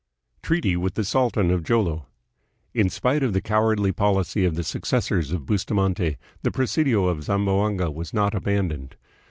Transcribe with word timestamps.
Treaty 0.41 0.75
with 0.75 0.95
the 0.95 1.03
Sultan 1.03 1.51
of 1.51 1.63
Jolo. 1.63 2.07
In 2.73 2.89
spite 2.89 3.21
of 3.21 3.33
the 3.33 3.39
cow 3.39 3.61
ardly 3.63 3.91
policy 3.93 4.45
of 4.45 4.55
the 4.55 4.63
successors 4.63 5.31
of 5.31 5.45
Bustamante, 5.45 6.17
the 6.41 6.51
presidio 6.51 7.05
of 7.05 7.23
Zamboanga 7.23 7.91
was 7.91 8.11
not 8.11 8.33
abandoned. 8.33 8.95